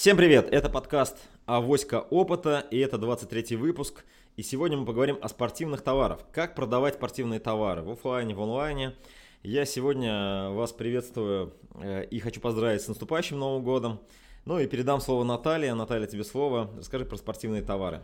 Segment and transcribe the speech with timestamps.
[0.00, 0.48] Всем привет!
[0.50, 4.02] Это подкаст «Авоська опыта» и это 23 выпуск.
[4.34, 6.20] И сегодня мы поговорим о спортивных товарах.
[6.32, 8.96] Как продавать спортивные товары в офлайне, в онлайне.
[9.42, 14.00] Я сегодня вас приветствую э, и хочу поздравить с наступающим Новым годом.
[14.46, 15.74] Ну и передам слово Наталье.
[15.74, 16.70] Наталья, тебе слово.
[16.78, 18.02] Расскажи про спортивные товары.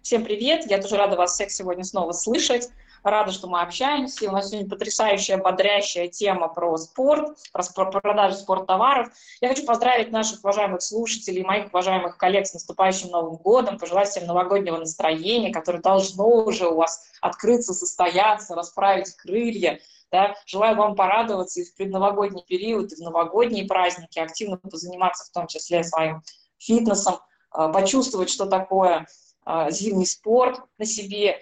[0.00, 0.64] Всем привет!
[0.70, 2.70] Я тоже рада вас всех сегодня снова слышать.
[3.02, 4.28] Рада, что мы общаемся.
[4.28, 9.08] У нас сегодня потрясающая, бодрящая тема про спорт, про продажу спорттоваров.
[9.40, 14.26] Я хочу поздравить наших уважаемых слушателей, моих уважаемых коллег с наступающим Новым годом, пожелать всем
[14.26, 19.80] новогоднего настроения, которое должно уже у вас открыться, состояться, расправить крылья.
[20.12, 20.34] Да?
[20.44, 25.46] Желаю вам порадоваться и в предновогодний период, и в новогодние праздники, активно позаниматься в том
[25.46, 26.22] числе своим
[26.58, 29.06] фитнесом, а, почувствовать, что такое
[29.44, 31.38] а, зимний спорт на себе.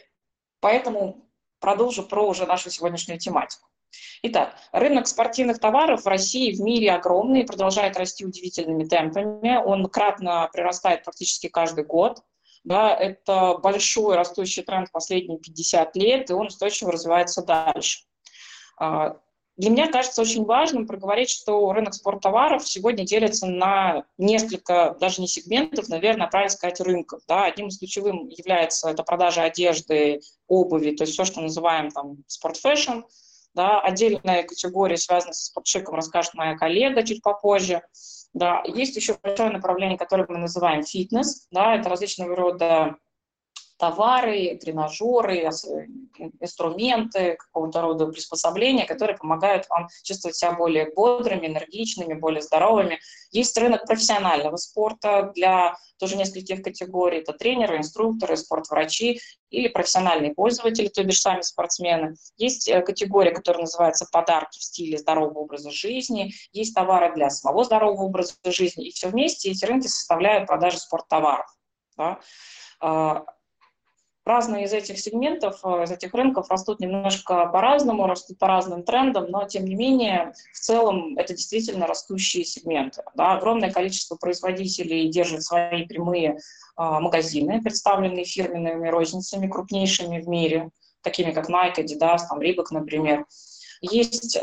[0.60, 1.27] Поэтому
[1.60, 3.68] продолжу про уже нашу сегодняшнюю тематику.
[4.22, 9.56] Итак, рынок спортивных товаров в России в мире огромный, продолжает расти удивительными темпами.
[9.56, 12.22] Он кратно прирастает практически каждый год.
[12.64, 18.00] Да, это большой растущий тренд последние 50 лет, и он устойчиво развивается дальше.
[19.58, 25.20] А, для меня кажется очень важным проговорить, что рынок спорттоваров сегодня делится на несколько, даже
[25.20, 27.22] не сегментов, наверное, правильно сказать, рынков.
[27.26, 27.44] Да.
[27.44, 33.00] Одним из ключевых является это продажа одежды, обуви, то есть все, что называем там спортфэшн.
[33.54, 33.80] Да.
[33.80, 37.82] Отдельная категория, связанная со спортшиком, расскажет моя коллега чуть попозже.
[38.32, 38.62] Да.
[38.66, 41.46] Есть еще большое направление, которое мы называем фитнес.
[41.50, 41.76] Да.
[41.76, 42.96] Это различного рода
[43.78, 45.48] товары, тренажеры,
[46.40, 52.98] инструменты, какого-то рода приспособления, которые помогают вам чувствовать себя более бодрыми, энергичными, более здоровыми.
[53.30, 57.18] Есть рынок профессионального спорта для тоже нескольких категорий.
[57.18, 62.16] Это тренеры, инструкторы, спортврачи или профессиональные пользователи, то бишь сами спортсмены.
[62.36, 66.32] Есть э, категория, которая называется подарки в стиле здорового образа жизни.
[66.52, 68.88] Есть товары для самого здорового образа жизни.
[68.88, 71.46] И все вместе эти рынки составляют продажи спорттоваров.
[71.96, 72.20] Да?
[74.28, 79.30] Разные из этих сегментов, э, из этих рынков растут немножко по-разному, растут по разным трендам,
[79.30, 83.02] но тем не менее в целом это действительно растущие сегменты.
[83.14, 86.40] Да, огромное количество производителей держит свои прямые
[86.76, 90.68] а, магазины, представленные фирменными розницами, крупнейшими в мире,
[91.00, 93.24] такими как Nike, Adidas, там, Reebok, например.
[93.80, 94.40] Есть э,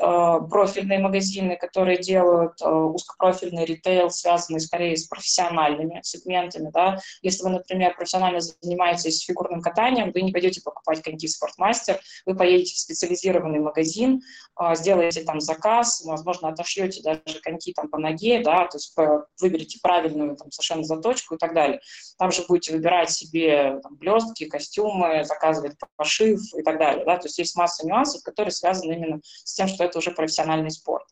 [0.49, 6.69] профильные магазины, которые делают э, узкопрофильный ритейл, связанный скорее с профессиональными сегментами.
[6.73, 6.99] Да?
[7.21, 12.73] Если вы, например, профессионально занимаетесь фигурным катанием, вы не пойдете покупать коньки «Спортмастер», вы поедете
[12.75, 14.21] в специализированный магазин,
[14.59, 19.21] э, сделаете там заказ, возможно, отошьете даже коньки там по ноге, да, то есть э,
[19.41, 21.79] выберете правильную там, совершенно заточку и так далее.
[22.17, 27.05] Там же будете выбирать себе там, блестки, костюмы, заказывать пошив и так далее.
[27.05, 27.17] Да?
[27.17, 31.05] То есть есть масса нюансов, которые связаны именно с тем, что это уже профессиональный спорт.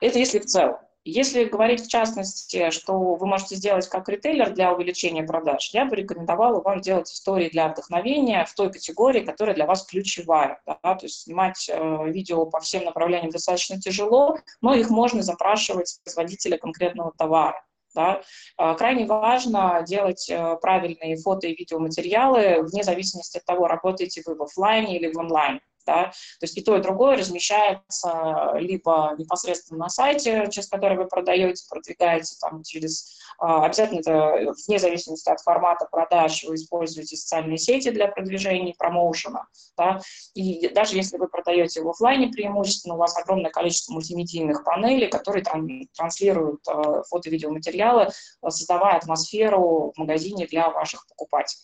[0.00, 0.76] Это если в целом.
[1.08, 5.94] Если говорить в частности, что вы можете сделать как ритейлер для увеличения продаж, я бы
[5.94, 10.60] рекомендовала вам делать истории для вдохновения в той категории, которая для вас ключевая.
[10.66, 10.74] Да?
[10.82, 15.98] То есть снимать э, видео по всем направлениям достаточно тяжело, но их можно запрашивать с
[16.00, 17.64] производителя конкретного товара.
[17.94, 18.22] Да?
[18.56, 24.34] А, крайне важно делать э, правильные фото и видеоматериалы вне зависимости от того, работаете вы
[24.34, 25.60] в офлайне или в онлайн.
[25.86, 26.06] Да?
[26.06, 31.64] То есть и то, и другое размещается либо непосредственно на сайте, через который вы продаете,
[31.68, 33.16] продвигаете там через...
[33.38, 39.46] А, обязательно это вне зависимости от формата продаж вы используете социальные сети для продвижения промоушена.
[39.76, 40.00] Да?
[40.34, 45.44] И даже если вы продаете в офлайне преимущественно, у вас огромное количество мультимедийных панелей, которые
[45.44, 48.08] там транслируют э, фото-видеоматериалы,
[48.42, 51.62] создавая атмосферу в магазине для ваших покупателей.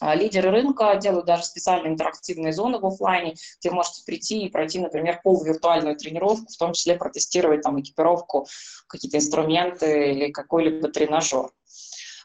[0.00, 4.78] А, лидеры рынка делают даже специальные интерактивные зоны в офлайне, где можете прийти и пройти,
[4.78, 8.46] например, полувиртуальную тренировку, в том числе протестировать там экипировку,
[8.86, 11.50] какие-то инструменты или какой-либо тренажер.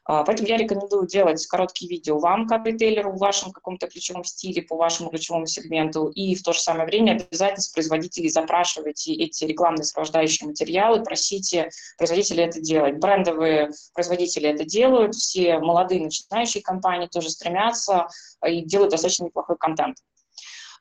[0.04, 4.62] А, поэтому я рекомендую делать короткие видео вам, как ритейлеру, в вашем каком-то ключевом стиле,
[4.62, 9.46] по вашему ключевому сегменту, и в то же самое время обязательно с производителей запрашивайте эти
[9.46, 12.98] рекламные сопровождающие материалы, просите производителей это делать.
[12.98, 18.08] Брендовые производители это делают, все молодые начинающие компании тоже стремятся
[18.46, 19.98] и делают достаточно неплохой контент.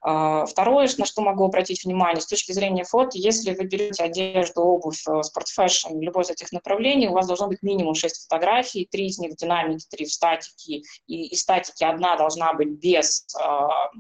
[0.03, 4.63] А, второе, на что могу обратить внимание, с точки зрения фото, если вы берете одежду,
[4.63, 9.07] обувь, э, спортфэшн, любой из этих направлений, у вас должно быть минимум 6 фотографий, три
[9.07, 13.91] из них в динамике, три в статике, и из статики одна должна быть без а,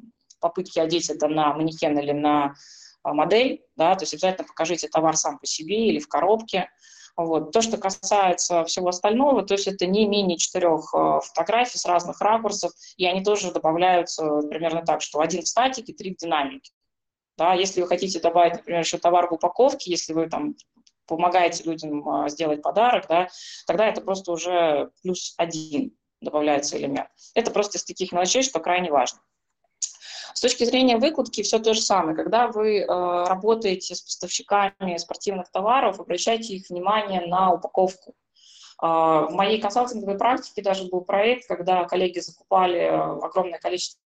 [0.40, 2.54] попытки одеть это на манекен или на
[3.02, 6.70] а, модель, да, то есть обязательно покажите товар сам по себе или в коробке,
[7.16, 7.52] вот.
[7.52, 12.20] То, что касается всего остального, то есть это не менее четырех э, фотографий с разных
[12.20, 16.72] ракурсов, и они тоже добавляются примерно так, что один в статике, три в динамике.
[17.36, 20.54] Да, если вы хотите добавить, например, еще товар в упаковке, если вы там
[21.06, 23.28] помогаете людям сделать подарок, да,
[23.66, 27.08] тогда это просто уже плюс один добавляется элемент.
[27.34, 29.20] Это просто из таких мелочей, что крайне важно.
[30.34, 32.16] С точки зрения выкладки все то же самое.
[32.16, 38.14] Когда вы э, работаете с поставщиками спортивных товаров, обращайте их внимание на упаковку.
[38.82, 44.00] Э, в моей консалтинговой практике даже был проект, когда коллеги закупали огромное количество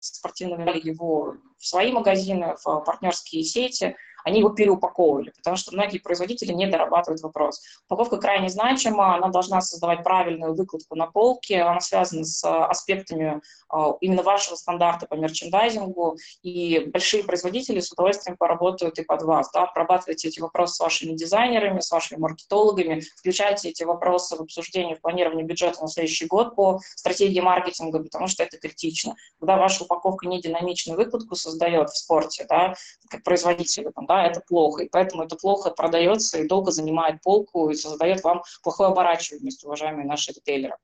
[0.00, 6.52] спортивного его в свои магазины, в партнерские сети, они его переупаковывали, потому что многие производители
[6.52, 7.62] не дорабатывают вопрос.
[7.88, 13.92] Упаковка крайне значима, она должна создавать правильную выкладку на полке, она связана с аспектами а,
[14.00, 19.66] именно вашего стандарта по мерчендайзингу, и большие производители с удовольствием поработают и под вас, да,
[19.66, 25.02] прорабатывайте эти вопросы с вашими дизайнерами, с вашими маркетологами, включайте эти вопросы в обсуждение, в
[25.02, 29.14] планирование бюджета на следующий год по стратегии маркетинга, потому что это критично.
[29.38, 32.74] Когда ваша упаковка не динамичную выкладку создает в спорте, да,
[33.08, 37.20] как производитель, там, да, да, это плохо, и поэтому это плохо продается и долго занимает
[37.22, 40.76] полку и создает вам плохое оборачиваемость, уважаемые наши ритейлеры.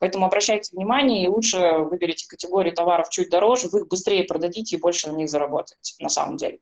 [0.00, 4.80] Поэтому обращайте внимание и лучше выберите категории товаров чуть дороже, вы их быстрее продадите и
[4.80, 6.60] больше на них заработаете, на самом деле.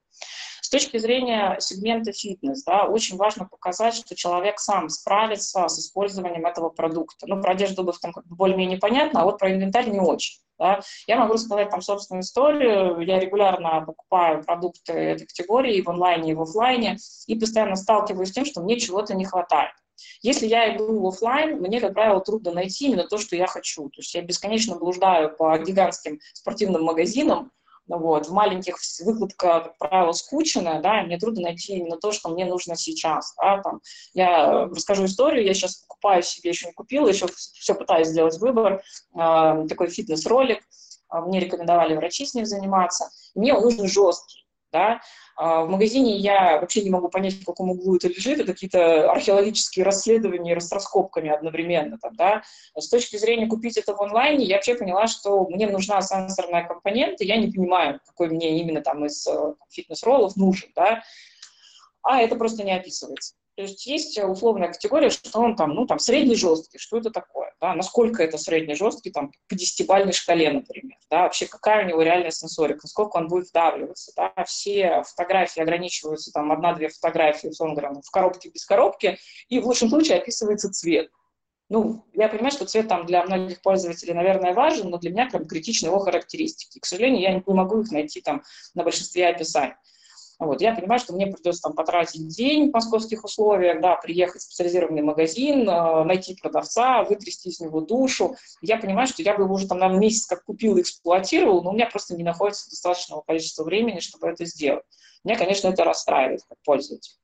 [0.67, 6.45] С точки зрения сегмента фитнес, да, очень важно показать, что человек сам справится с использованием
[6.45, 7.29] этого продукта.
[7.29, 10.41] Ну, про одежду бы там как бы более-менее понятно, а вот про инвентарь не очень.
[10.59, 10.81] Да.
[11.07, 12.99] Я могу рассказать там собственную историю.
[13.03, 16.97] Я регулярно покупаю продукты этой категории и в онлайне, и в офлайне,
[17.29, 19.71] и постоянно сталкиваюсь с тем, что мне чего-то не хватает.
[20.21, 23.85] Если я иду в офлайн, мне, как правило, трудно найти именно то, что я хочу.
[23.91, 27.53] То есть я бесконечно блуждаю по гигантским спортивным магазинам,
[27.89, 28.27] вот.
[28.27, 32.45] В маленьких выкладка, как правило, скучная, да, и мне трудно найти именно то, что мне
[32.45, 33.35] нужно сейчас.
[33.37, 33.81] Да, там.
[34.15, 38.83] Я расскажу историю, я сейчас покупаю себе, еще не купила, еще все пытаюсь сделать выбор,
[39.15, 40.63] э, такой фитнес-ролик,
[41.11, 44.46] мне рекомендовали врачи с ним заниматься, мне он нужен жесткий,
[44.77, 45.01] да,
[45.37, 49.11] а, в магазине я вообще не могу понять, в каком углу это лежит, это какие-то
[49.11, 51.99] археологические расследования с раскопками одновременно.
[51.99, 52.43] Там, да.
[52.77, 57.25] С точки зрения купить это в онлайне, я вообще поняла, что мне нужна сенсорная компонента,
[57.25, 61.03] я не понимаю, какой мне именно там из э, фитнес-роллов нужен, да,
[62.03, 63.35] а это просто не описывается.
[63.57, 67.55] То есть есть условная категория, что он там, ну, там, средний жесткий, что это такое,
[67.59, 72.03] да, насколько это средний жесткий, там, по десятибальной шкале, например, да, вообще какая у него
[72.03, 77.95] реальная сенсорика, насколько он будет вдавливаться, да, все фотографии ограничиваются, там, одна-две фотографии, условно говоря,
[77.95, 79.19] в коробке без коробки,
[79.49, 81.11] и в лучшем случае описывается цвет.
[81.71, 85.47] Ну, я понимаю, что цвет там для многих пользователей, наверное, важен, но для меня прям
[85.47, 86.79] критичны его характеристики.
[86.79, 88.43] К сожалению, я не могу их найти там
[88.75, 89.75] на большинстве описаний.
[90.39, 94.45] Вот, я понимаю, что мне придется там потратить день в московских условиях, да, приехать в
[94.45, 98.37] специализированный магазин, э, найти продавца, вытрясти из него душу.
[98.61, 101.71] Я понимаю, что я бы его уже там, наверное, месяц как купил и эксплуатировал, но
[101.71, 104.85] у меня просто не находится достаточного количества времени, чтобы это сделать.
[105.25, 107.15] Меня, конечно, это расстраивает как пользователь.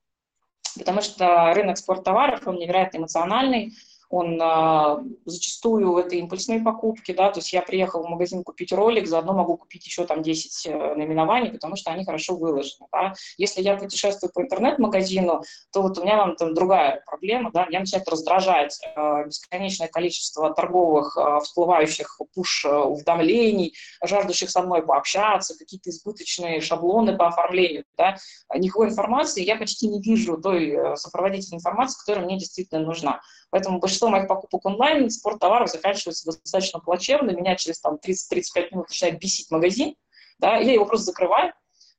[0.79, 3.75] Потому что рынок спорттоваров, он невероятно эмоциональный,
[4.13, 9.09] он а, зачастую это импульсные покупки, да, то есть я приехал в магазин купить ролик,
[9.09, 13.15] заодно могу купить еще там 10 э, наименований, потому что они хорошо выложены, да.
[13.39, 15.43] Если я путешествую по интернет-магазину,
[15.73, 20.53] то вот у меня там, там другая проблема, да, меня начинает раздражать э, бесконечное количество
[20.53, 23.75] торговых э, всплывающих пуш-уведомлений,
[24.05, 28.19] жаждущих со мной пообщаться, какие-то избыточные шаблоны по оформлению, да,
[28.55, 33.23] никакой информации я почти не вижу той э, сопроводительной информации, которая мне действительно нужна.
[33.53, 37.33] Поэтому большинство моих покупок онлайн спорттоваров заканчивается достаточно плачевно.
[37.33, 39.95] Меня через там, 30-35 минут начинает бесить магазин.
[40.39, 41.53] Да, я его просто закрываю,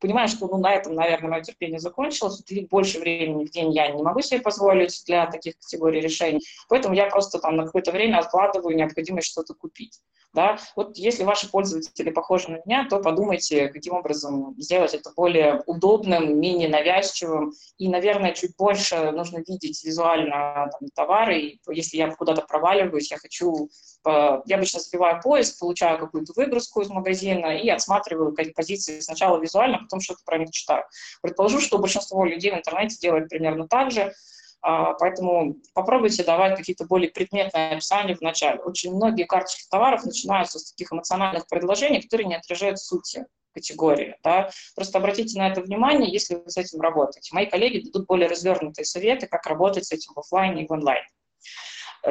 [0.03, 3.88] понимаю, что ну, на этом, наверное, мое терпение закончилось, и больше времени в день я
[3.88, 8.19] не могу себе позволить для таких категорий решений, поэтому я просто там на какое-то время
[8.19, 10.01] откладываю необходимость что-то купить.
[10.33, 10.57] Да?
[10.75, 16.39] Вот если ваши пользователи похожи на меня, то подумайте, каким образом сделать это более удобным,
[16.39, 17.53] менее навязчивым.
[17.77, 21.39] И, наверное, чуть больше нужно видеть визуально там, товары.
[21.39, 23.69] И если я куда-то проваливаюсь, я хочу...
[24.05, 30.01] Я обычно забиваю поиск, получаю какую-то выгрузку из магазина и отсматриваю позиции сначала визуально, потом
[30.01, 30.83] что-то про них читаю.
[31.21, 34.13] Предположу, что большинство людей в интернете делает примерно так же.
[34.62, 38.59] А, поэтому попробуйте давать какие-то более предметные описания в начале.
[38.62, 44.15] Очень многие карточки товаров начинаются с таких эмоциональных предложений, которые не отражают сути категории.
[44.23, 44.50] Да?
[44.73, 47.29] Просто обратите на это внимание, если вы с этим работаете.
[47.33, 51.07] Мои коллеги дадут более развернутые советы, как работать с этим в офлайне и в онлайне.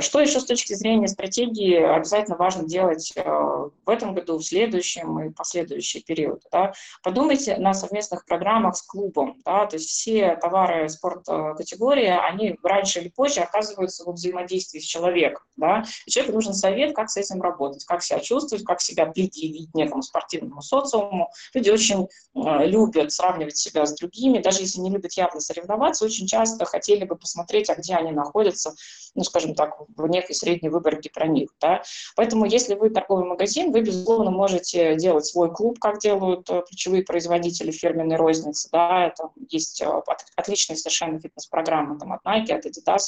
[0.01, 5.21] Что еще с точки зрения стратегии обязательно важно делать э, в этом году, в следующем
[5.21, 6.41] и последующие периоды?
[6.51, 6.73] Да?
[7.03, 9.37] Подумайте на совместных программах с клубом.
[9.45, 9.67] Да?
[9.67, 15.43] То есть все товары спорт-категории, они раньше или позже оказываются во взаимодействии с человеком.
[15.57, 15.85] Да?
[16.07, 20.03] И человеку нужен совет, как с этим работать, как себя чувствовать, как себя предъявить некому
[20.03, 21.31] спортивному социуму.
[21.53, 26.27] Люди очень э, любят сравнивать себя с другими, даже если не любят явно соревноваться, очень
[26.27, 28.75] часто хотели бы посмотреть, а где они находятся,
[29.15, 31.51] ну, скажем так, в некой средней выборке про них.
[31.61, 31.83] Да?
[32.17, 37.03] Поэтому если вы торговый магазин, вы, безусловно, можете делать свой клуб, как делают э, ключевые
[37.03, 38.69] производители фирменной розницы.
[38.73, 39.07] Да?
[39.07, 40.03] Это есть э,
[40.37, 43.03] отличные совершенно фитнес-программы там, от Nike, от Adidas.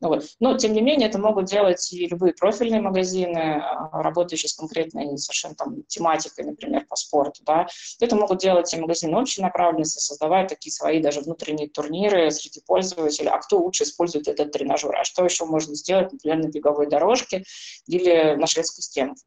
[0.00, 0.24] Вот.
[0.40, 5.18] Но, тем не менее, это могут делать и любые профильные магазины, а, работающие с конкретной
[5.18, 7.42] совершенно там тематикой, например, по спорту.
[7.44, 7.66] Да.
[8.00, 13.28] Это могут делать и магазины общей направленности, создавая такие свои даже внутренние турниры среди пользователей.
[13.28, 14.96] А кто лучше использует этот тренажер?
[14.96, 17.44] А что еще можно сделать, например, на беговой дорожке
[17.86, 19.22] или на шведской стенке?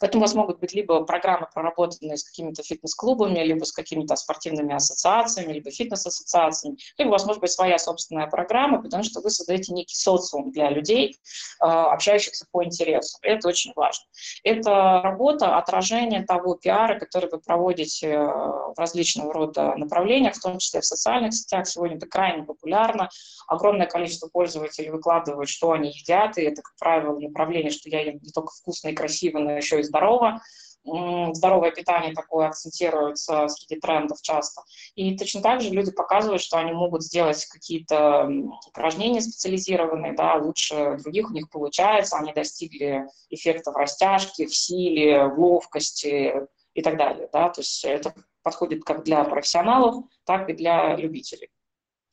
[0.00, 4.74] Поэтому у вас могут быть либо программы, проработанные с какими-то фитнес-клубами, либо с какими-то спортивными
[4.74, 9.72] ассоциациями, либо фитнес-ассоциациями, либо у вас может быть своя собственная программа, потому что вы создаете
[9.72, 11.18] некий социум для людей,
[11.60, 13.18] а, общающихся по интересу.
[13.22, 14.04] Это очень важно.
[14.44, 20.58] Это работа, отражение того пиара, который вы проводите э, в различного рода направлениях, в том
[20.58, 21.66] числе в социальных сетях.
[21.66, 23.08] Сегодня это крайне популярно.
[23.46, 28.18] Огромное количество пользователей выкладывают, что они едят, и это, как правило, направление, что я ем
[28.22, 30.40] не только вкусно и красиво, но еще и здорово.
[30.84, 34.62] Здоровое питание такое акцентируется среди трендов часто.
[34.94, 38.30] И точно так же люди показывают, что они могут сделать какие-то
[38.68, 45.38] упражнения специализированные, да, лучше других у них получается, они достигли эффектов растяжки, в силе, в
[45.38, 47.28] ловкости и так далее.
[47.32, 47.50] Да?
[47.50, 51.50] То есть это подходит как для профессионалов, так и для любителей.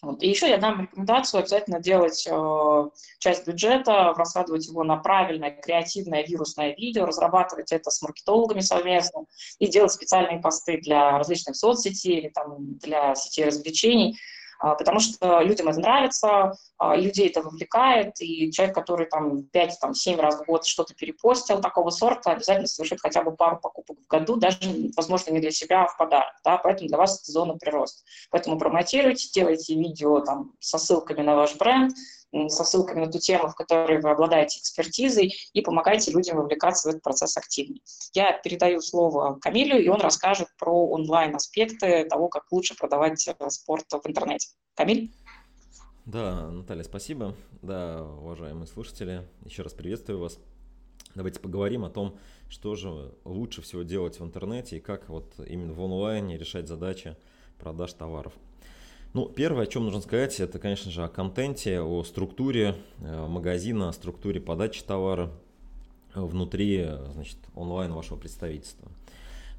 [0.05, 0.21] Вот.
[0.21, 6.23] И еще я дам рекомендацию обязательно делать э, часть бюджета, раскладывать его на правильное, креативное,
[6.23, 9.25] вирусное видео, разрабатывать это с маркетологами совместно
[9.57, 14.19] и делать специальные посты для различных соцсетей или там, для сетей развлечений,
[14.59, 20.39] потому что людям это нравится, а, людей это вовлекает, и человек, который там 5-7 раз
[20.39, 24.57] в год что-то перепостил такого сорта, обязательно совершит хотя бы пару покупок в году, даже,
[24.95, 28.03] возможно, не для себя, а в подарок, да, поэтому для вас это зона прироста.
[28.31, 31.93] Поэтому промотируйте, делайте видео там со ссылками на ваш бренд,
[32.47, 36.91] со ссылками на ту тему, в которой вы обладаете экспертизой, и помогайте людям вовлекаться в
[36.91, 37.81] этот процесс активнее.
[38.13, 43.85] Я передаю слово Камилю, и он расскажет про онлайн-аспекты того, как лучше продавать э, спорт
[43.91, 44.49] в интернете.
[44.75, 45.13] Камиль?
[46.05, 47.35] Да, Наталья, спасибо.
[47.61, 50.37] Да, уважаемые слушатели, еще раз приветствую вас.
[51.15, 55.73] Давайте поговорим о том, что же лучше всего делать в интернете и как вот именно
[55.73, 57.15] в онлайне решать задачи
[57.57, 58.33] продаж товаров.
[59.15, 63.87] Ну, первое, о чем нужно сказать, это, конечно же, о контенте, о структуре э, магазина,
[63.87, 65.31] о структуре подачи товара
[66.13, 68.91] внутри, значит, онлайн вашего представительства.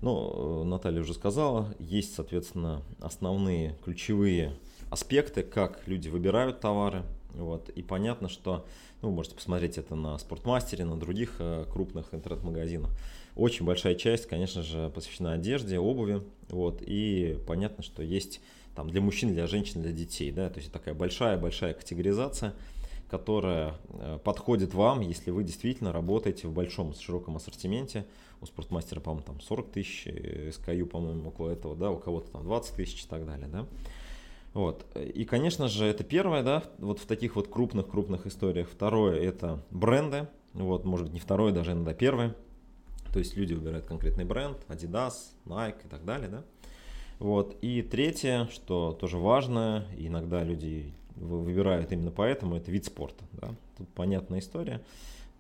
[0.03, 4.53] Ну, Наталья уже сказала, есть, соответственно, основные ключевые
[4.91, 7.03] аспекты, как люди выбирают товары.
[7.33, 8.67] Вот, и понятно, что
[9.01, 12.91] ну, вы можете посмотреть это на Спортмастере, на других э, крупных интернет-магазинах.
[13.35, 16.21] Очень большая часть, конечно же, посвящена одежде, обуви.
[16.51, 18.43] Вот, и понятно, что есть
[18.77, 20.31] там, для мужчин, для женщин, для детей.
[20.31, 20.51] Да?
[20.51, 22.55] То есть такая большая-большая категоризация,
[23.11, 28.07] которая э, подходит вам, если вы действительно работаете в большом, широком ассортименте.
[28.43, 32.77] У спортмастера, по-моему, там 40 тысяч, SKU, по-моему, около этого, да, у кого-то там 20
[32.77, 33.67] тысяч и так далее, да.
[34.53, 34.85] Вот.
[34.95, 38.69] И, конечно же, это первое, да, вот в таких вот крупных-крупных историях.
[38.71, 42.35] Второе– это бренды, вот, может быть, не второе, даже иногда первое.
[43.13, 45.15] То есть люди выбирают конкретный бренд, Adidas,
[45.47, 46.45] Nike и так далее, да.
[47.19, 47.57] Вот.
[47.63, 53.25] И третье, что тоже важно, иногда люди выбирают именно поэтому, это вид спорта.
[53.33, 53.49] Да?
[53.79, 54.83] Тут понятная история.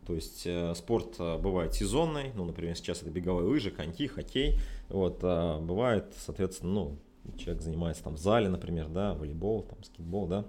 [0.06, 4.58] То есть э, спорт э, бывает сезонный, ну, например, сейчас это беговые лыжи, коньки, хоккей.
[4.88, 6.96] Вот, а бывает, соответственно, ну,
[7.36, 10.44] человек занимается там в зале, например, да, волейбол, там, скейтбол, да.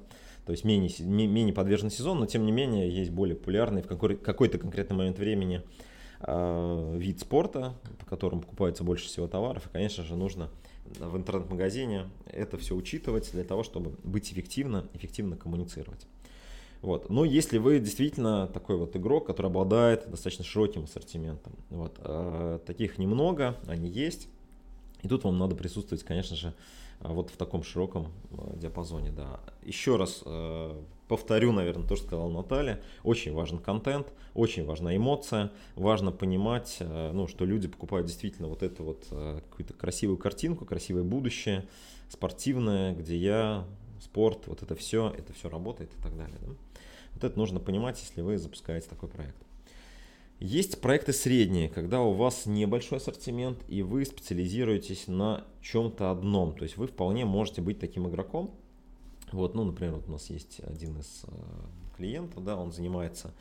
[0.46, 0.92] То есть менее,
[1.28, 5.18] менее подвержен сезон, но тем не менее есть более популярный в какой- какой-то конкретный момент
[5.18, 5.64] времени
[6.22, 9.66] э, вид спорта, по которому покупается больше всего товаров.
[9.66, 10.50] И, конечно же, нужно
[11.00, 16.08] в интернет-магазине это все учитывать для того, чтобы быть эффективно, эффективно коммуницировать.
[16.82, 17.10] Вот.
[17.10, 22.98] Но если вы действительно такой вот игрок, который обладает достаточно широким ассортиментом, вот, э, таких
[22.98, 24.28] немного, они есть,
[25.02, 26.54] и тут вам надо присутствовать, конечно же,
[27.00, 29.40] а, вот в таком широком а, диапазоне, да.
[29.64, 32.82] Еще раз э, повторю, наверное, то, что сказала Наталья.
[33.04, 38.64] Очень важен контент, очень важна эмоция, важно понимать, э, ну, что люди покупают действительно вот
[38.64, 41.68] эту вот э, какую-то красивую картинку, красивое будущее,
[42.10, 43.66] спортивное, где я
[44.02, 46.38] спорт, вот это все, это все работает и так далее.
[46.42, 46.48] Да?
[47.14, 49.38] Вот это нужно понимать, если вы запускаете такой проект.
[50.40, 56.56] Есть проекты средние, когда у вас небольшой ассортимент и вы специализируетесь на чем-то одном.
[56.56, 58.54] То есть вы вполне можете быть таким игроком.
[59.32, 61.32] Вот, ну, например, вот у нас есть один из э,
[61.98, 63.34] клиентов, да, он занимается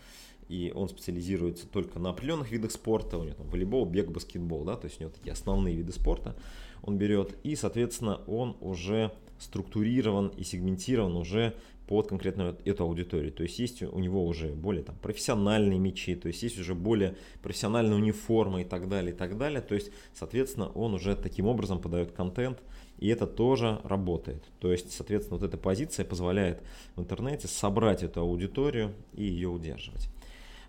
[0.49, 4.77] и он специализируется только на определенных видах спорта, у него там волейбол, бег, баскетбол, да,
[4.77, 6.37] то есть у него такие основные виды спорта
[6.83, 11.55] он берет, и, соответственно, он уже структурирован и сегментирован уже
[11.87, 13.33] под конкретную эту аудиторию.
[13.33, 17.17] То есть есть у него уже более там, профессиональные мечи, то есть есть уже более
[17.43, 19.61] профессиональная униформа и так далее, и так далее.
[19.61, 22.63] То есть, соответственно, он уже таким образом подает контент,
[22.99, 24.43] и это тоже работает.
[24.61, 26.63] То есть, соответственно, вот эта позиция позволяет
[26.95, 30.09] в интернете собрать эту аудиторию и ее удерживать.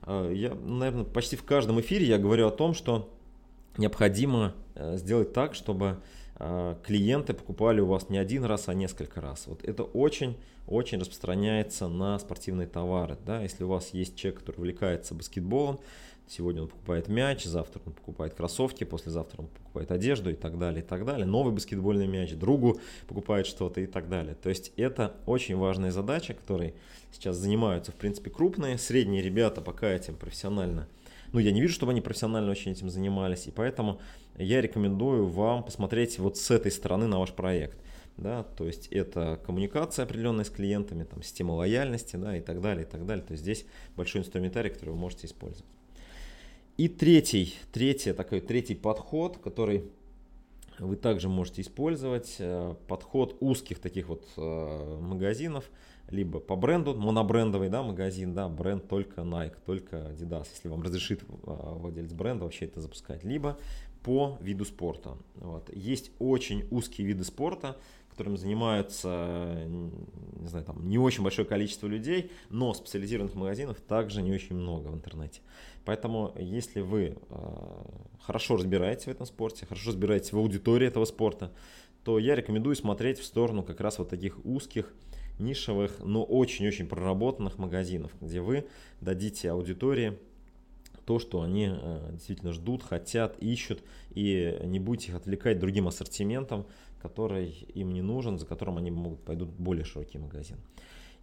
[0.01, 3.09] А, я, наверное, почти в каждом эфире я говорю о том, что
[3.77, 5.99] необходимо э, сделать так, чтобы
[6.39, 9.47] а, клиенты покупали у вас не один раз, а несколько раз.
[9.47, 13.17] Вот это очень-очень распространяется на спортивные товары.
[13.25, 13.41] Да?
[13.41, 15.79] Если у вас есть человек, который увлекается баскетболом,
[16.27, 20.83] сегодня он покупает мяч, завтра он покупает кроссовки, послезавтра он покупает одежду и так далее,
[20.83, 21.25] и так далее.
[21.25, 24.35] Новый баскетбольный мяч, другу покупает что-то и так далее.
[24.35, 26.73] То есть это очень важная задача, которой
[27.11, 30.87] сейчас занимаются, в принципе, крупные, средние ребята пока этим профессионально
[31.33, 33.99] ну, я не вижу, чтобы они профессионально очень этим занимались, и поэтому
[34.37, 37.77] я рекомендую вам посмотреть вот с этой стороны на ваш проект.
[38.17, 42.83] Да, то есть это коммуникация определенная с клиентами, там, система лояльности да, и так далее,
[42.83, 43.23] и так далее.
[43.23, 43.65] То есть здесь
[43.95, 45.76] большой инструментарий, который вы можете использовать.
[46.77, 49.83] И третий, третий, такой третий подход, который
[50.79, 55.65] вы также можете использовать, э, подход узких таких вот э, магазинов–
[56.09, 61.23] либо по бренду, монобрендовый да, магазин, да, бренд только Nike, только Adidas, если вам разрешит
[61.45, 63.57] а, владелец бренда вообще это запускать, либо
[64.03, 65.17] по виду спорта.
[65.35, 65.69] Вот.
[65.75, 67.77] Есть очень узкие виды спорта,
[68.09, 74.31] которым занимаются не, знаю, там, не очень большое количество людей, но специализированных магазинов также не
[74.31, 75.41] очень много в интернете.
[75.87, 77.45] Поэтому, если вы э,
[78.19, 81.53] хорошо разбираетесь в этом спорте, хорошо разбираетесь в аудитории этого спорта,
[82.03, 84.93] то я рекомендую смотреть в сторону как раз вот таких узких
[85.39, 88.67] нишевых, но очень-очень проработанных магазинов, где вы
[88.99, 90.19] дадите аудитории
[91.05, 96.65] то, что они э, действительно ждут, хотят, ищут, и не будете их отвлекать другим ассортиментом,
[97.01, 100.57] который им не нужен, за которым они могут пойдут более широкий магазин.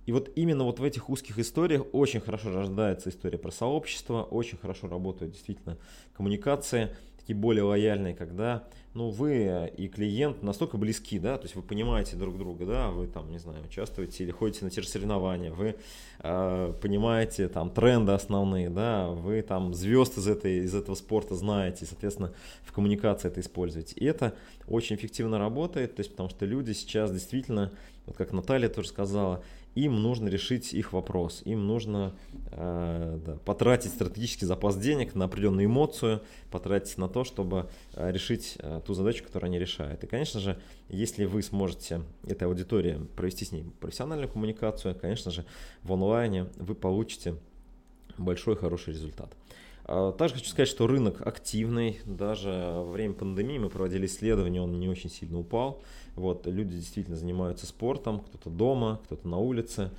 [0.07, 4.59] И вот именно вот в этих узких историях очень хорошо рождается история про сообщество, очень
[4.59, 5.79] хорошо работают действительно
[6.15, 8.65] коммуникации, такие более лояльные, когда
[8.95, 13.09] ну, вы и клиент настолько близки, да, то есть вы понимаете друг друга, да, вы
[13.09, 15.75] там, не знаю, участвуете или ходите на те же соревнования, вы
[16.21, 21.85] э, понимаете там тренды основные, да, вы там звезд из, этой, из этого спорта знаете,
[21.85, 23.97] и, соответственно, в коммуникации это используете.
[23.97, 24.35] И это
[24.69, 27.73] очень эффективно работает, то есть потому что люди сейчас действительно,
[28.07, 29.43] вот как Наталья тоже сказала,
[29.75, 32.15] им нужно решить их вопрос, им нужно
[32.53, 38.57] э, да, потратить стратегический запас денег на определенную эмоцию, потратить на то, чтобы э, решить
[38.59, 40.05] э, ту задачу, которую они решают.
[40.05, 40.59] И, конечно же,
[40.89, 45.45] если вы сможете этой аудитории провести с ней профессиональную коммуникацию, конечно же,
[45.83, 47.35] в онлайне вы получите
[48.17, 49.35] большой хороший результат.
[49.87, 52.01] А, также хочу сказать, что рынок активный.
[52.05, 55.83] Даже во время пандемии мы проводили исследования, он не очень сильно упал.
[56.17, 59.91] Вот, люди действительно занимаются спортом, кто-то дома, кто-то на улице.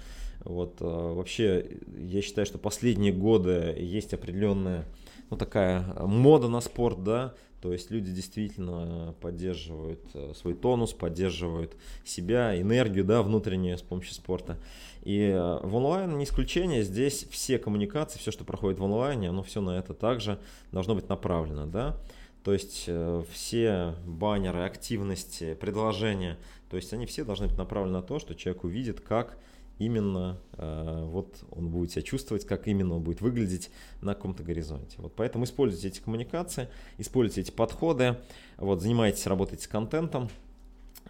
[0.43, 4.85] Вот, а, вообще, я считаю, что последние годы есть определенная
[5.29, 7.33] ну, такая мода на спорт, да,
[7.65, 14.13] то есть люди действительно поддерживают э, свой тонус, поддерживают себя, энергию, да, внутреннюю с помощью
[14.13, 14.59] спорта.
[15.01, 19.41] И э, в онлайн не исключение, здесь все коммуникации, все, что проходит в онлайне, оно
[19.41, 20.37] все на это также
[20.71, 21.97] должно быть направлено, да.
[22.43, 26.37] То есть э, все баннеры, активности, предложения,
[26.69, 29.39] то есть они все должны быть направлены на то, что человек увидит, как
[29.79, 33.69] именно э, вот он будет себя чувствовать, как именно он будет выглядеть
[34.01, 34.97] на каком-то горизонте.
[34.99, 38.17] Вот поэтому используйте эти коммуникации, используйте эти подходы,
[38.57, 40.29] вот, занимайтесь, работайте с контентом.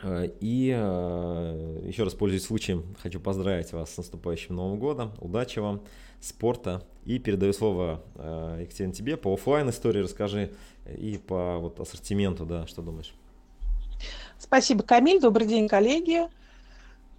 [0.01, 5.13] Э, и э, еще раз пользуясь случаем, хочу поздравить вас с наступающим Новым годом.
[5.19, 5.81] Удачи вам,
[6.19, 6.83] спорта.
[7.05, 8.01] И передаю слово
[8.59, 10.51] Екатерине тебе по офлайн истории расскажи
[10.97, 13.13] и по вот ассортименту, да, что думаешь?
[14.39, 15.21] Спасибо, Камиль.
[15.21, 16.27] Добрый день, коллеги.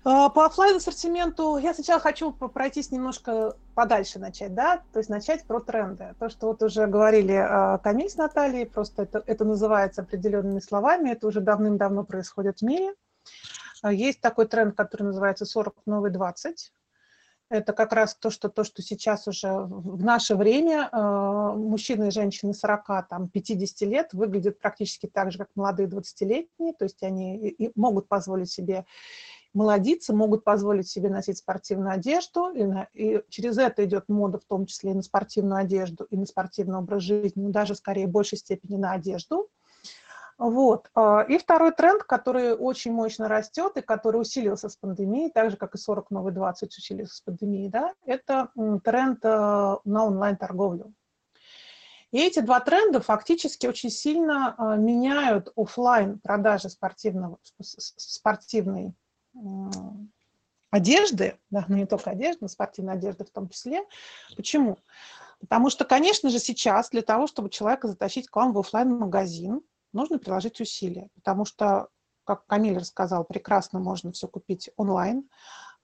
[0.09, 5.45] А, по офлайн ассортименту я сначала хочу пройтись немножко подальше начать, да, то есть начать
[5.45, 6.15] про тренды.
[6.21, 11.11] То, что вот уже говорили а, Камиль с Натальей, просто это, это называется определенными словами,
[11.11, 12.95] это уже давным-давно происходит в мире.
[13.83, 16.73] А, есть такой тренд, который называется 40 новый 20.
[17.49, 22.55] Это как раз то, что, то, что сейчас уже в наше время мужчины и женщины
[22.55, 28.09] 40, там, 50 лет выглядят практически так же, как молодые 20-летние, то есть они могут
[28.09, 28.85] позволить себе
[29.57, 34.45] молодицы могут позволить себе носить спортивную одежду, и, на, и через это идет мода в
[34.45, 38.11] том числе и на спортивную одежду, и на спортивный образ жизни, но даже скорее в
[38.11, 39.49] большей степени на одежду.
[40.37, 40.91] Вот.
[40.95, 45.57] А, и второй тренд, который очень мощно растет и который усилился с пандемией, так же,
[45.57, 48.51] как и 40 новый 20 усилился с пандемией, да, это
[48.85, 50.93] тренд э, на онлайн-торговлю.
[52.13, 58.95] И эти два тренда фактически очень сильно э, меняют офлайн продажи спортивного, спортивной
[60.71, 63.85] одежды, да, но не только одежды, но спортивной одежды в том числе.
[64.37, 64.79] Почему?
[65.41, 69.63] Потому что, конечно же, сейчас для того, чтобы человека затащить к вам в офлайн магазин
[69.93, 71.89] нужно приложить усилия, потому что,
[72.25, 75.29] как Камиль рассказал, прекрасно можно все купить онлайн.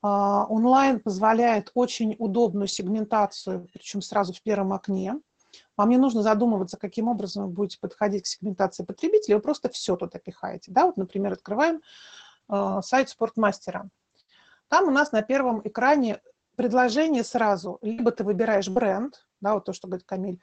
[0.00, 5.14] А, онлайн позволяет очень удобную сегментацию, причем сразу в первом окне.
[5.76, 9.96] Вам не нужно задумываться, каким образом вы будете подходить к сегментации потребителей, вы просто все
[9.96, 10.72] туда пихаете.
[10.72, 10.86] Да?
[10.86, 11.82] Вот, например, открываем
[12.82, 13.88] сайт спортмастера.
[14.68, 16.20] Там у нас на первом экране
[16.56, 17.78] предложение сразу.
[17.82, 20.40] Либо ты выбираешь бренд, да, вот то, что говорит Камиль,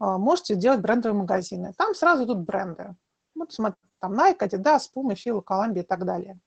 [0.00, 1.72] э, можете делать брендовые магазины.
[1.76, 2.94] Там сразу идут бренды.
[3.34, 6.38] Вот смотри, там Nike, Adidas, Puma, Fila, Columbia и так далее.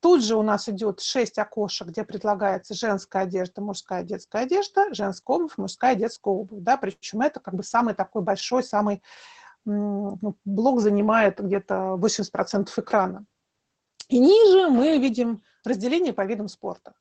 [0.00, 5.36] Тут же у нас идет 6 окошек, где предлагается женская одежда, мужская детская одежда, женская
[5.36, 6.62] обувь, мужская детская обувь.
[6.62, 6.78] Да?
[6.78, 9.02] Причем это как бы самый такой большой, самый
[9.66, 13.26] ну, блок занимает где-то 80% экрана.
[14.10, 16.94] И ниже мы видим разделение по видам спорта.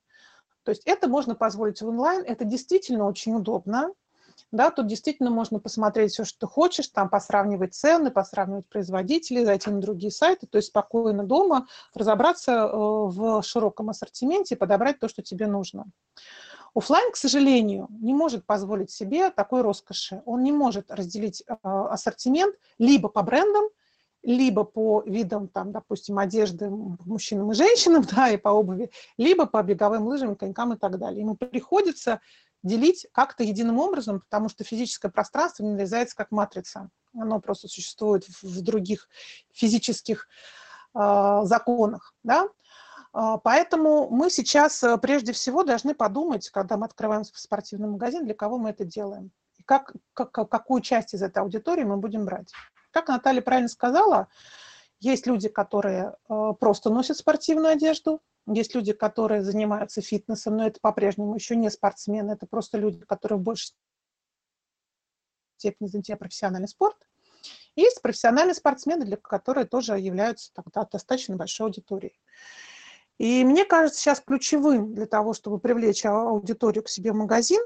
[0.63, 3.91] То есть это можно позволить в онлайн, это действительно очень удобно.
[4.51, 9.69] Да, тут действительно можно посмотреть все, что ты хочешь, там посравнивать цены, посравнивать производителей, зайти
[9.69, 15.07] на другие сайты, то есть спокойно дома разобраться э, в широком ассортименте и подобрать то,
[15.07, 15.85] что тебе нужно.
[16.75, 20.21] Оффлайн, к сожалению, не может позволить себе такой роскоши.
[20.25, 23.65] Он не может разделить э, ассортимент либо по брендам,
[24.29, 29.63] либо по видам, там, допустим, одежды мужчинам и женщинам, да, и по обуви, либо по
[29.63, 31.21] беговым лыжам, конькам и так далее.
[31.21, 32.21] Ему приходится
[32.61, 36.89] делить как-то единым образом, потому что физическое пространство не нарезается как матрица.
[37.17, 39.09] Оно просто существует в других
[39.51, 40.27] физических
[40.93, 42.13] э, законах.
[42.21, 42.49] Да?
[43.11, 48.35] А, поэтому мы сейчас э, прежде всего должны подумать, когда мы открываем спортивный магазин, для
[48.35, 49.31] кого мы это делаем.
[49.57, 52.53] И как, как, какую часть из этой аудитории мы будем брать.
[52.91, 54.27] Как Наталья правильно сказала,
[54.99, 60.79] есть люди, которые э, просто носят спортивную одежду, есть люди, которые занимаются фитнесом, но это
[60.81, 63.75] по-прежнему еще не спортсмены, это просто люди, которые в большей
[65.57, 66.97] степени заинтересованы профессиональный спорт.
[67.75, 72.19] Есть профессиональные спортсмены, для которые тоже являются тогда достаточно большой аудиторией.
[73.17, 77.61] И мне кажется, сейчас ключевым для того, чтобы привлечь аудиторию к себе в магазин,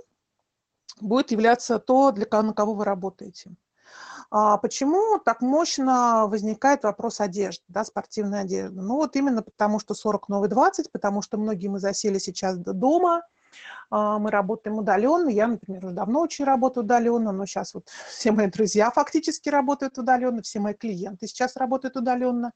[1.00, 3.56] будет являться то, для кого, на кого вы работаете.
[4.32, 8.82] А почему так мощно возникает вопрос одежды, да, спортивной одежды?
[8.82, 13.22] Ну вот именно потому, что 40 новый 20, потому что многие мы засели сейчас дома,
[13.90, 15.30] а, мы работаем удаленно.
[15.30, 19.98] Я, например, уже давно очень работаю удаленно, но сейчас вот все мои друзья фактически работают
[19.98, 22.52] удаленно, все мои клиенты сейчас работают удаленно.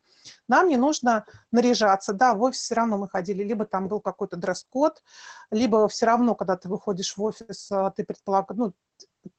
[0.48, 2.14] Нам не нужно наряжаться.
[2.14, 5.04] Да, в офис все равно мы ходили, либо там был какой-то дресс-код,
[5.52, 8.74] либо все равно, когда ты выходишь в офис, а, ты предполагаешь, ну,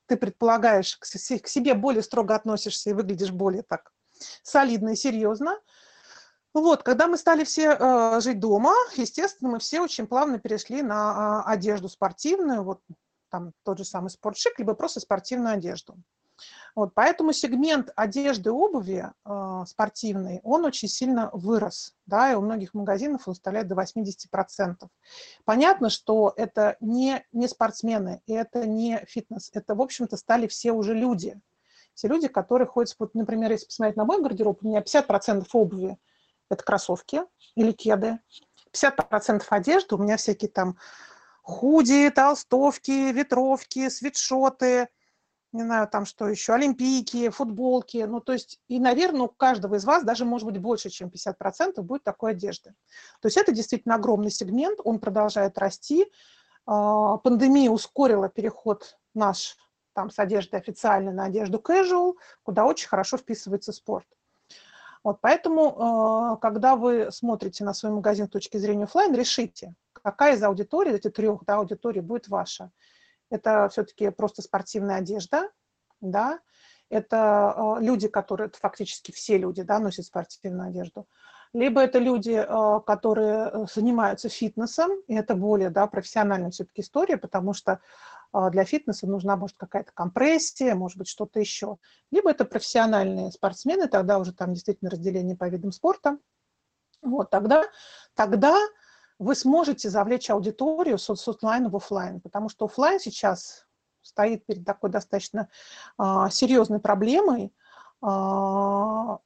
[0.07, 3.92] ты предполагаешь, к себе более строго относишься и выглядишь более так
[4.42, 5.59] солидно и серьезно.
[6.55, 11.44] Вот, когда мы стали все э, жить дома, естественно, мы все очень плавно перешли на
[11.46, 12.81] э, одежду спортивную, вот
[13.29, 15.96] там тот же самый спортшик, либо просто спортивную одежду.
[16.74, 22.74] Вот, поэтому сегмент одежды обуви э, спортивной, он очень сильно вырос, да, и у многих
[22.74, 24.77] магазинов он составляет до 80%.
[25.44, 30.72] Понятно, что это не, не спортсмены, и это не фитнес, это, в общем-то, стали все
[30.72, 31.40] уже люди.
[31.94, 35.98] Все люди, которые ходят, вот, например, если посмотреть на мой гардероб, у меня 50% обуви–
[36.51, 37.22] это кроссовки
[37.57, 38.20] или кеды,
[38.72, 40.77] 50% одежды, у меня всякие там
[41.42, 44.88] худи, толстовки, ветровки, свитшоты–
[45.53, 47.99] не знаю, там что еще, олимпийки, футболки.
[47.99, 51.81] Ну, то есть, и, наверное, у каждого из вас даже, может быть, больше, чем 50%
[51.81, 52.75] будет такой одежды.
[53.21, 56.07] То есть это действительно огромный сегмент, он продолжает расти.
[56.67, 59.57] А, пандемия ускорила переход наш
[59.95, 64.07] там с одежды официальной на одежду casual, куда очень хорошо вписывается спорт.
[65.03, 70.37] Вот, поэтому, а, когда вы смотрите на свой магазин с точки зрения офлайн, решите, какая
[70.37, 72.71] из аудиторий, эти трех да, аудиторий будет ваша
[73.31, 75.51] это все-таки просто спортивная одежда,
[76.01, 76.41] да,
[76.91, 81.07] это э, люди, которые, это фактически все люди, да, носят спортивную одежду,
[81.53, 87.17] либо это люди, э, которые э, занимаются фитнесом, и это более, да, профессиональная все-таки история,
[87.17, 87.81] потому что
[88.51, 91.79] для фитнеса нужна, может, какая-то компрессия, может быть, что-то еще.
[92.11, 96.19] Либо это профессиональные спортсмены, тогда уже там действительно разделение по видам спорта.
[97.01, 97.64] Вот, тогда,
[98.14, 98.55] тогда
[99.18, 103.66] вы сможете завлечь аудиторию с, с онлайна в офлайн, потому что офлайн сейчас
[104.02, 105.48] стоит перед такой достаточно
[105.96, 107.52] а, серьезной проблемой,
[108.00, 109.18] а,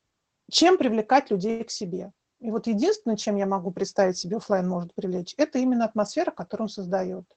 [0.50, 2.12] чем привлекать людей к себе.
[2.40, 6.64] И вот единственное, чем я могу представить себе офлайн может привлечь, это именно атмосфера, которую
[6.64, 7.28] он создает.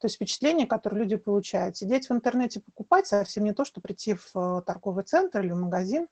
[0.00, 1.76] То есть впечатление, которое люди получают.
[1.76, 5.56] Сидеть в интернете покупать совсем не то, что прийти в э, торговый центр или в
[5.56, 6.08] магазин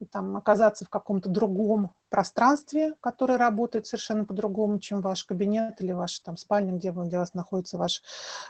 [0.00, 5.92] и там оказаться в каком-то другом пространстве, которое работает совершенно по-другому, чем ваш кабинет или
[5.92, 8.02] ваш там спальня, где, где вас находится ваш,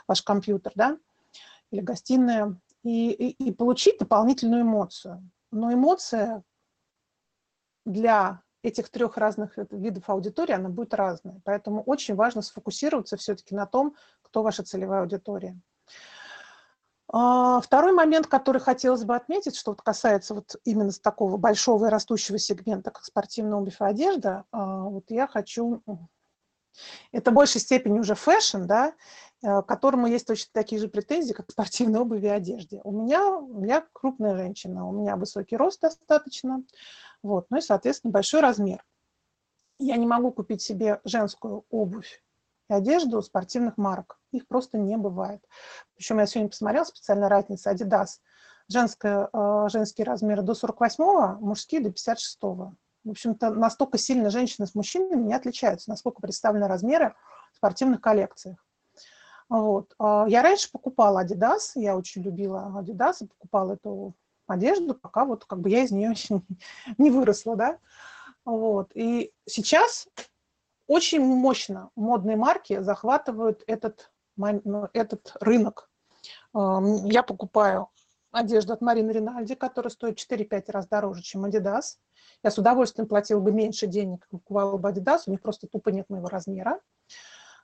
[0.07, 0.97] ваш компьютер, да,
[1.71, 5.29] или гостиная, и, и, и получить дополнительную эмоцию.
[5.51, 6.43] Но эмоция
[7.85, 11.41] для этих трех разных видов аудитории, она будет разная.
[11.43, 15.59] Поэтому очень важно сфокусироваться все-таки на том, кто ваша целевая аудитория.
[17.15, 22.39] А, второй момент, который хотелось бы отметить, что касается вот именно такого большого и растущего
[22.39, 25.83] сегмента, как спортивная обувь и одежда, а, вот я хочу...
[27.11, 28.95] Это в большей степени уже fashion, да,
[29.43, 32.81] э, к которому есть точно такие же претензии, как к спортивной обуви и одежде.
[32.83, 36.63] У меня, меня крупная женщина, у меня высокий рост достаточно,
[37.21, 38.83] вот, ну и, соответственно, большой размер.
[39.77, 42.22] Я не могу купить себе женскую обувь
[42.75, 44.19] одежду спортивных марок.
[44.31, 45.43] Их просто не бывает.
[45.95, 48.19] Причем я сегодня посмотрела специальная разница Adidas.
[48.69, 52.73] Женская, э, женские размеры до 48-го, мужские до 56-го.
[53.03, 57.15] В общем-то, настолько сильно женщины с мужчинами не отличаются, насколько представлены размеры
[57.51, 58.57] в спортивных коллекциях.
[59.49, 59.93] Вот.
[59.99, 64.15] А я раньше покупала Adidas, я очень любила Adidas, и покупала эту
[64.47, 66.13] одежду, пока вот как бы я из нее
[66.97, 67.77] не выросла, да.
[68.45, 68.91] Вот.
[68.93, 70.07] И сейчас
[70.93, 75.89] очень мощно модные марки захватывают этот, ну, этот рынок.
[76.53, 77.89] Я покупаю
[78.31, 81.97] одежду от Марины Ринальди, которая стоит 4-5 раз дороже, чем Adidas.
[82.43, 86.09] Я с удовольствием платила бы меньше денег, покупала бы Adidas, у них просто тупо нет
[86.09, 86.79] моего размера.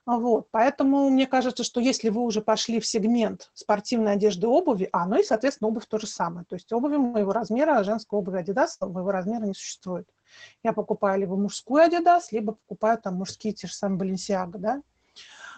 [0.06, 5.06] Вот, поэтому мне кажется, что если вы уже пошли в сегмент спортивной одежды обуви, а,
[5.06, 6.44] ну и, соответственно, обувь то же самое.
[6.48, 10.08] То есть обуви моего размера, женской обуви Adidas моего размера не существует.
[10.62, 14.82] Я покупаю либо мужскую Adidas, либо покупаю там мужские те же самые Balenciaga, да.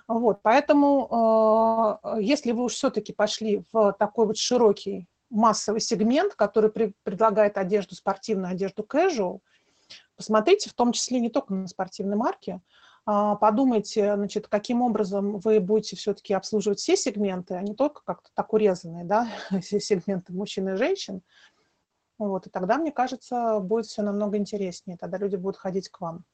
[0.09, 6.71] Вот, поэтому э, если вы уж все-таки пошли в такой вот широкий массовый сегмент, который
[6.71, 9.41] при, предлагает одежду спортивную, одежду casual,
[10.17, 12.61] посмотрите в том числе не только на спортивные марки,
[13.05, 18.31] а, подумайте, значит, каким образом вы будете все-таки обслуживать все сегменты, а не только как-то
[18.35, 19.29] так урезанные, да,
[19.61, 21.23] все сегменты мужчин и женщин.
[22.18, 24.96] Вот, и тогда, мне кажется, будет все намного интереснее.
[24.96, 26.25] Тогда люди будут ходить к вам,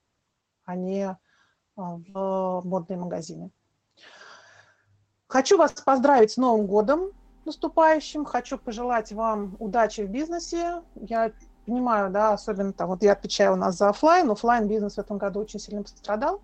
[0.65, 1.19] а не а,
[1.77, 3.51] в модные магазины.
[5.29, 7.13] Хочу вас поздравить с Новым годом
[7.45, 8.25] наступающим.
[8.25, 10.83] Хочу пожелать вам удачи в бизнесе.
[10.95, 11.33] Я
[11.67, 15.19] понимаю, да, особенно там, вот я отвечаю у нас за офлайн, офлайн бизнес в этом
[15.19, 16.43] году очень сильно пострадал.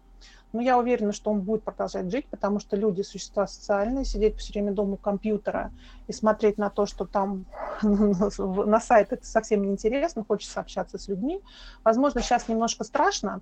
[0.55, 4.53] Но я уверена, что он будет продолжать жить, потому что люди– существа социальные, сидеть все
[4.53, 5.73] время дома у компьютера
[6.07, 7.45] и смотреть на то, что там
[7.83, 11.41] на сайт, это совсем неинтересно, хочется общаться с людьми.
[11.83, 13.41] Возможно, сейчас немножко страшно,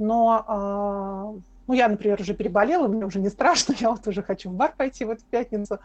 [0.00, 1.34] но а,
[1.68, 4.74] ну, я, например, уже переболела, мне уже не страшно, я вот уже хочу в бар
[4.76, 5.78] пойти в эту пятницу.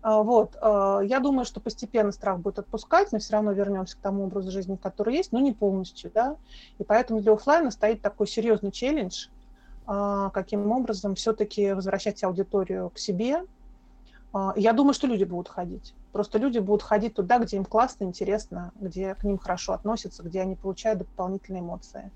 [0.00, 4.00] А, вот, а, я думаю, что постепенно страх будет отпускать, мы все равно вернемся к
[4.00, 6.36] тому образу жизни, который есть, но не полностью, да.
[6.78, 9.37] И поэтому для офлайна стоит такой серьезный челлендж– а,
[9.88, 13.44] каким образом все-таки возвращать аудиторию к себе.
[14.32, 15.94] А, я думаю, что люди будут ходить.
[16.12, 20.42] Просто люди будут ходить туда, где им классно, интересно, где к ним хорошо относятся, где
[20.42, 22.10] они получают дополнительные эмоции.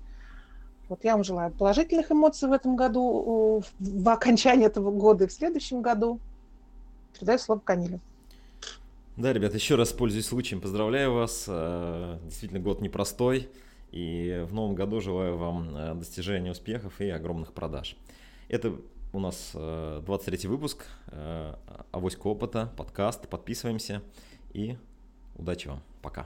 [0.89, 5.31] Вот я вам желаю положительных эмоций в этом году, в окончании этого года и в
[5.31, 6.19] следующем году.
[7.13, 7.99] Передаю слово Камилю.
[9.15, 11.45] Да, ребят, еще раз пользуюсь случаем, поздравляю вас.
[11.47, 13.49] Э, действительно, год непростой.
[13.93, 17.95] И в новом году желаю вам э, достижения успехов и огромных продаж.
[18.49, 18.75] Это
[19.13, 21.53] у нас 23 э, выпуск э,
[21.91, 23.29] Авоська опыта, подкаст.
[23.29, 24.01] Подписываемся
[24.51, 24.77] и
[25.35, 25.83] удачи вам.
[26.01, 26.25] Пока.